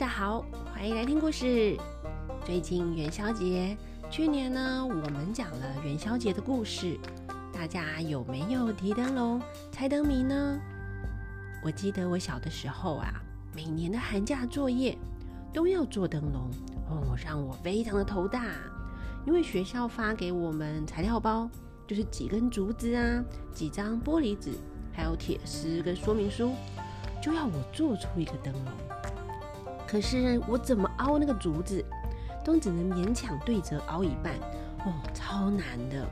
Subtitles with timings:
[0.00, 0.42] 大家好，
[0.72, 1.76] 欢迎来听故事。
[2.42, 3.76] 最近元宵节，
[4.10, 6.98] 去年呢，我们讲了元宵节的故事。
[7.52, 10.58] 大家有没有提灯笼、猜灯谜呢？
[11.62, 13.12] 我记得我小的时候啊，
[13.54, 14.96] 每年的寒假作业
[15.52, 16.50] 都要做灯笼
[16.88, 18.46] 哦，让我非常的头大。
[19.26, 21.46] 因为学校发给我们材料包，
[21.86, 23.22] 就是几根竹子啊，
[23.52, 24.52] 几张玻璃纸，
[24.94, 26.54] 还有铁丝跟说明书，
[27.22, 28.72] 就要我做出一个灯笼。
[29.90, 31.84] 可是我怎么凹那个竹子，
[32.44, 34.34] 都只能勉强对折凹一半，
[34.86, 36.06] 哦，超难的。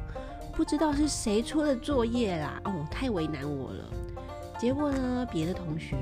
[0.53, 3.85] 不知道是谁出的作业啦，哦，太为难我了。
[4.59, 5.97] 结果呢，别的同学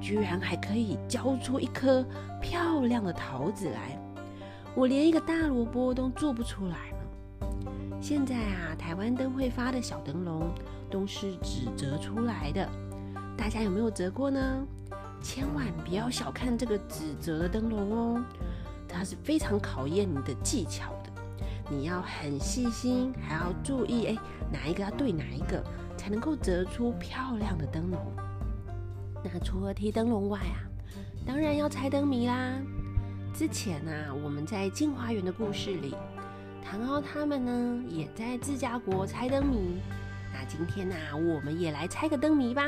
[0.00, 2.02] 居然还可以交出一颗
[2.40, 4.00] 漂亮的桃子来，
[4.74, 7.70] 我连一个大萝卜都做不出来呢。
[8.00, 10.48] 现在啊，台湾灯会发的小灯笼
[10.90, 12.66] 都是纸折出来的，
[13.36, 14.66] 大家有没有折过呢？
[15.20, 18.24] 千万不要小看这个纸折的灯笼哦，
[18.88, 21.10] 它是非常考验你的技巧的。
[21.70, 24.16] 你要很细心，还要注意，哎，
[24.50, 25.62] 哪一个要对哪一个，
[25.96, 28.00] 才能够折出漂亮的灯笼。
[29.22, 30.64] 那除了提灯笼外啊，
[31.26, 32.54] 当然要猜灯谜啦。
[33.34, 35.94] 之前啊，我们在镜花园的故事里，
[36.64, 39.80] 唐敖他们呢也在自家国猜灯谜。
[40.32, 42.62] 那今天呢，我们也来猜个灯谜吧。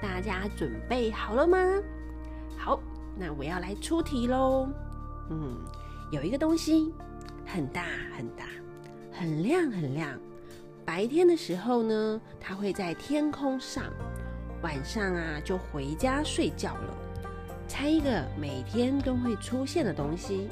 [0.00, 1.58] 大家准备好了吗？
[2.58, 2.78] 好，
[3.16, 4.68] 那我要来出题喽。
[5.30, 5.56] 嗯，
[6.10, 6.92] 有一个东西。
[7.48, 7.84] 很大
[8.16, 8.44] 很大，
[9.12, 10.18] 很亮很亮。
[10.84, 13.84] 白天的时候呢，它会在天空上；
[14.62, 16.94] 晚上啊，就回家睡觉了。
[17.68, 20.48] 猜一个每天都会出现的东西。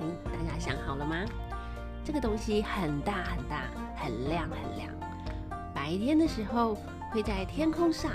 [0.00, 1.24] 嗯，大家想好了吗？
[2.04, 4.90] 这个东西很大很大，很亮很亮。
[5.74, 6.76] 白天的时候
[7.12, 8.10] 会在天空上，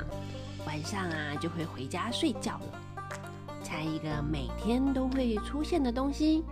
[0.66, 2.82] 晚上啊就会回家睡觉了。
[3.64, 6.44] 猜一个每天都会出现的东西。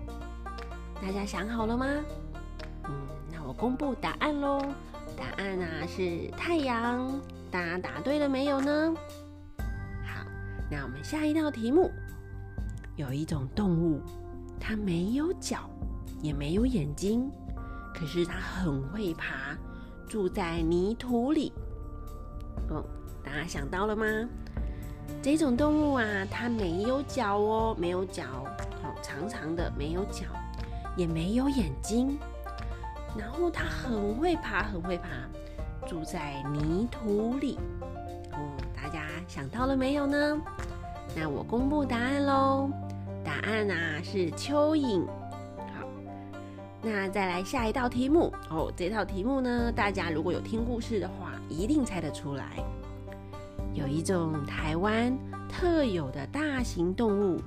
[1.02, 1.88] 大家想好了吗？
[2.84, 2.92] 嗯，
[3.32, 4.62] 那我公布答案喽。
[5.18, 7.20] 答案啊是太阳。
[7.50, 8.94] 大家答对了没有呢？
[10.06, 10.24] 好，
[10.70, 11.90] 那我们下一道题目。
[12.96, 14.02] 有一种动物，
[14.60, 15.68] 它没有脚，
[16.22, 17.28] 也没有眼睛，
[17.92, 19.58] 可是它很会爬，
[20.08, 21.52] 住在泥土里。
[22.70, 22.84] 哦，
[23.24, 24.06] 大家想到了吗？
[25.22, 28.24] 这种动物啊，它没有脚哦，没有脚，
[28.82, 30.26] 好长长的，没有脚。
[30.98, 32.18] 也没有眼睛，
[33.18, 35.10] 然后它很会爬，很会爬，
[35.86, 37.60] 住在泥土里。
[38.32, 38.38] 哦，
[38.74, 40.42] 大家想到了没有呢？
[41.14, 42.70] 那我公布答案喽。
[43.26, 45.06] 答案啊是蚯蚓。
[46.86, 48.72] 那再来下一道题目哦。
[48.78, 52.64] 这套题目呢，大家如果有听故事的话，一定猜得出来。
[53.74, 55.12] 有一种台湾
[55.50, 57.42] 特有的大型动物，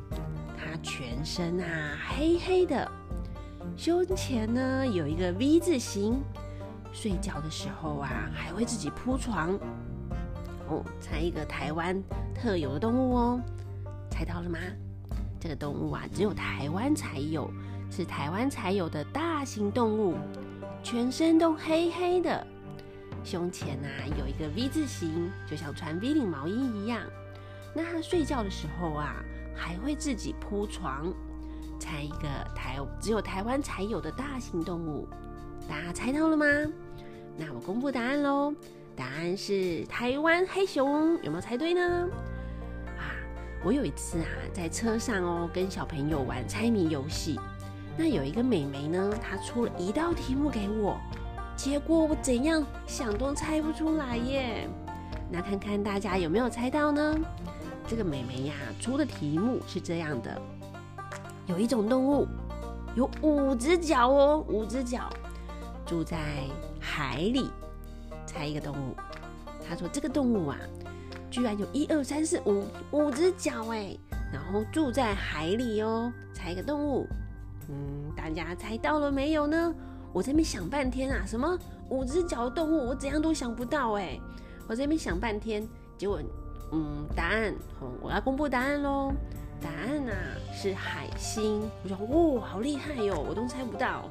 [0.57, 2.91] 它全身啊黑黑的。
[3.77, 6.21] 胸前呢有一个 V 字形，
[6.93, 9.57] 睡觉的时候啊还会自己铺床。
[10.69, 12.03] 哦，猜一个台湾
[12.35, 13.41] 特有的动物哦，
[14.11, 14.59] 猜到了吗？
[15.39, 17.49] 这个动物啊只有台湾才有，
[17.89, 20.17] 是台湾才有的大大型动物，
[20.83, 22.45] 全身都黑黑的，
[23.23, 23.89] 胸前啊
[24.19, 27.03] 有一个 V 字形，就像穿 V 领毛衣一样。
[27.73, 29.23] 那它睡觉的时候啊
[29.55, 31.15] 还会自己铺床。
[31.79, 35.07] 猜一个台只有台湾才有的大型动物，
[35.69, 36.45] 大家猜到了吗？
[37.37, 38.53] 那我公布答案喽。
[38.97, 42.09] 答案是台湾黑熊，有没有猜对呢？
[42.99, 43.15] 啊，
[43.65, 47.39] 我有一次啊在车上哦跟小朋友玩猜谜游戏，
[47.99, 50.97] 那有一个美眉呢，她出了一道题目给我，
[51.57, 54.69] 结果我怎样想都猜不出来耶。
[55.29, 57.19] 那看看大家有没有猜到呢？
[57.89, 60.41] 这个美眉呀出的题目是这样的。
[61.47, 62.25] 有一种动物
[62.95, 65.11] 有五只脚哦，五只脚
[65.85, 66.19] 住在
[66.79, 67.51] 海里。
[68.25, 68.95] 猜一个动物。
[69.69, 70.57] 她说这个动物啊，
[71.33, 73.99] 居然有一二三四五五只脚哎，
[74.33, 76.13] 然后住在海里哦。
[76.33, 77.05] 猜一个动物。
[77.69, 79.75] 嗯，大家猜到了没有呢？
[80.13, 81.59] 我这边想半天啊，什么
[81.91, 84.19] 五只脚的动物，我怎样都想不到哎。
[84.67, 85.67] 我这边想半天，
[85.97, 86.21] 结果
[86.73, 87.55] 嗯，答案，
[88.01, 89.13] 我要公布答案喽。
[89.61, 90.13] 答案呢
[90.53, 91.63] 是海星。
[91.83, 94.09] 我说哦，好厉害哟，我都猜不到。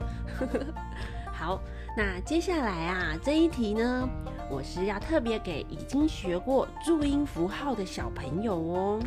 [1.33, 1.61] 好，
[1.95, 4.09] 那接下来啊这一题呢，
[4.51, 8.99] 我是要特别给已经学过注音符号的小朋友哦。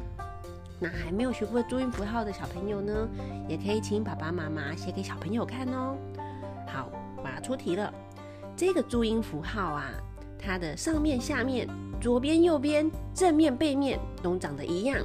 [0.80, 3.06] 那还没有学过注音符号的小朋友呢，
[3.46, 5.94] 也可以请爸爸妈妈写给小朋友看哦。
[6.66, 6.88] 好，
[7.22, 7.92] 我要出题了。
[8.56, 9.90] 这个注音符号啊，
[10.38, 11.68] 它的上面、下面、
[12.00, 14.98] 左边、右边、正面、背面都长得一样。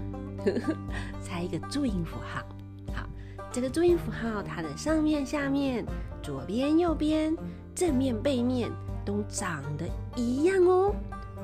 [1.22, 2.42] 猜一个注音符号。
[2.94, 3.08] 好，
[3.52, 5.86] 这个注音符号它的上面、下面、
[6.24, 7.36] 左边、右边、
[7.74, 8.72] 正面、背面
[9.04, 9.86] 都长得
[10.16, 10.96] 一样哦。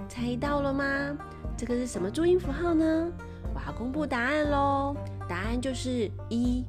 [0.07, 1.17] 猜到了吗？
[1.57, 3.11] 这个是什么注音符号呢？
[3.61, 4.95] 我要公布答案喽！
[5.29, 6.65] 答案就是一。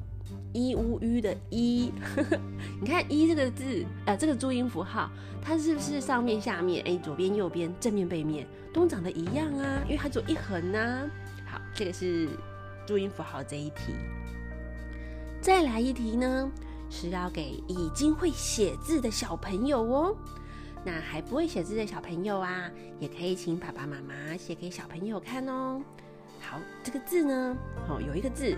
[0.53, 1.91] 一乌鱼的一，
[2.79, 5.09] 你看一这个字，呃，这个注音符号，
[5.41, 9.81] 它是不是上面、下面，哎，左边、右边、正面、背面都长得一样啊？
[9.85, 11.09] 因为它只有一横呐。
[11.47, 12.29] 好，这个是
[12.85, 13.95] 注音符号这一题。
[15.41, 16.51] 再来一题呢，
[16.87, 20.15] 是要给已经会写字的小朋友哦。
[20.85, 22.69] 那还不会写字的小朋友啊，
[22.99, 25.81] 也可以请爸爸妈妈写给小朋友看哦。
[26.43, 27.55] 好，这个字呢，
[27.87, 28.55] 好，有一个字。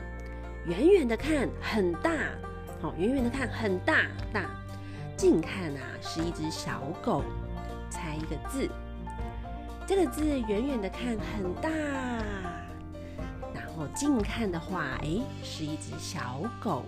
[0.66, 2.12] 远远的看很大，
[2.82, 4.50] 好，远远的看很大大，
[5.16, 7.24] 近看啊是一只小狗，
[7.90, 8.68] 猜一个字。
[9.88, 11.70] 这个字远远的看很大，
[13.54, 16.84] 然后近看的话，哎，是一只小狗，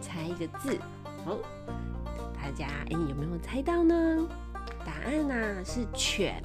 [0.00, 0.76] 猜一个字。
[1.24, 1.38] 好，
[2.34, 4.28] 大家哎有没有猜到呢？
[4.84, 6.42] 答案呢是犬。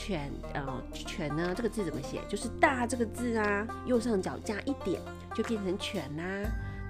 [0.00, 1.52] 犬，呃，犬呢？
[1.54, 2.22] 这个字怎么写？
[2.26, 4.98] 就是大这个字啊，右上角加一点，
[5.34, 6.24] 就变成犬啦。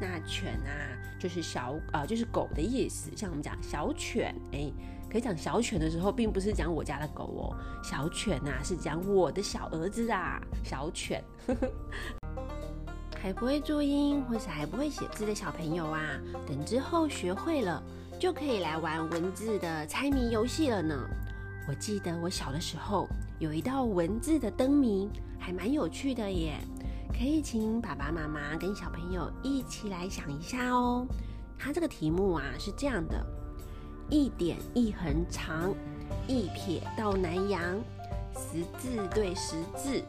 [0.01, 0.71] 那犬啊，
[1.19, 3.11] 就是小，呃，就是狗的意思。
[3.17, 4.71] 像我们讲小犬，哎，
[5.11, 11.21] 可以讲小犬的时候，并不是讲我家的狗哦，小犬啊，是讲我的小儿子啊，小犬。
[13.21, 16.01] 还不会注音或是还不会写字的小朋友啊，
[16.47, 17.83] 等之后学会了，
[18.21, 20.97] 就可以来玩文字的猜谜游戏了呢。
[21.71, 23.09] 我记得我小的时候
[23.39, 25.09] 有一道文字的灯谜，
[25.39, 26.59] 还蛮有趣的耶。
[27.17, 31.07] 可以请爸爸妈妈跟小朋友一起来想一下哦。
[31.57, 33.25] 它这个题目啊是这样的：
[34.09, 35.73] 一点一横长，
[36.27, 37.63] 一撇到南阳，
[38.35, 40.03] 十字对十字，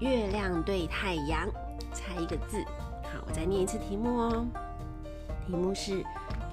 [0.00, 1.46] 月亮对太阳，
[1.92, 2.64] 猜一个字。
[3.02, 4.46] 好，我再念一次题目哦。
[5.46, 6.02] 题目是：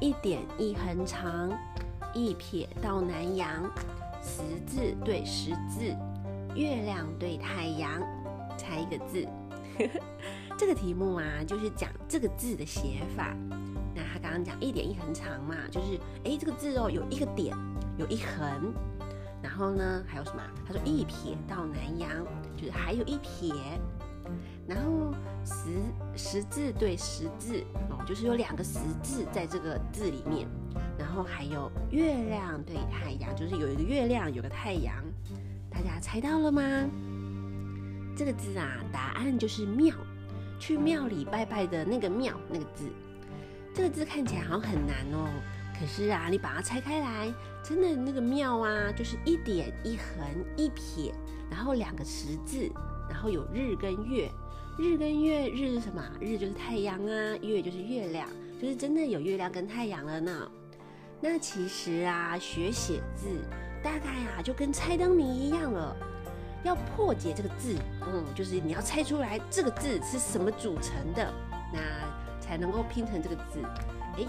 [0.02, 1.58] 一点一横长，
[2.14, 3.64] 一撇到南阳。
[4.26, 5.96] 十字对十字，
[6.56, 8.02] 月亮对太阳，
[8.58, 9.26] 猜一个字。
[10.58, 13.36] 这个题目啊，就是讲这个字的写法。
[13.94, 17.56] 那他刚刚讲一点一横长嘛，就是哎，这个字哦，有一个点，
[17.98, 18.74] 有一横，
[19.44, 20.42] 然后呢，还有什么？
[20.66, 22.10] 他说一撇到南阳，
[22.58, 23.54] 就是还有一撇。
[24.68, 25.14] 然后
[25.46, 25.78] 十
[26.16, 30.48] 十字对十字哦，就是有两个十字在这个字里面。
[31.16, 34.94] 然后还有月亮对太阳，就是有一个月亮，有个太阳。
[35.70, 36.62] 大家猜到了吗？
[38.18, 39.96] 这个字啊，答案就是庙，
[40.60, 42.92] 去庙里拜拜的那个庙那个字。
[43.74, 45.30] 这个字看起来好像很难哦，
[45.80, 47.34] 可是啊，你把它拆开来，
[47.64, 50.28] 真的那个庙啊，就是一点一横
[50.58, 51.14] 一撇，
[51.50, 52.70] 然后两个十字，
[53.10, 54.30] 然后有日跟月。
[54.78, 56.04] 日跟月，日是什么？
[56.20, 58.28] 日就是太阳啊，月就是月亮，
[58.62, 60.52] 就是真的有月亮跟太阳了呢。
[61.22, 63.28] 那其实啊，学写字
[63.84, 65.96] 大概啊就跟猜灯谜一样了。
[66.64, 67.76] 要破解这个字，
[68.08, 71.32] 嗯，就是你要猜出来这个字是什么组成的，
[71.72, 71.80] 那
[72.40, 73.60] 才能够拼成这个字。
[74.18, 74.26] 哎，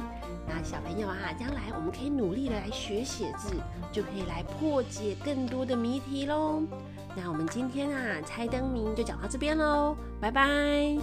[0.46, 3.54] 那小朋友啊，将来我们可以努力的来学写字，
[3.90, 6.62] 就可以来破解更多的谜题喽。
[7.16, 10.98] 那我们今天啊猜灯谜就讲到这边喽，拜拜。